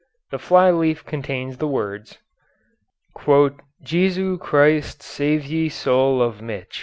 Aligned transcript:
The 0.31 0.39
fly 0.39 0.71
leaf 0.71 1.05
contains 1.05 1.57
the 1.57 1.67
words, 1.67 2.17
"Jesu 3.83 4.39
Christ 4.39 5.03
save 5.03 5.45
ye 5.45 5.69
soule 5.69 6.23
of 6.23 6.41
mich." 6.41 6.79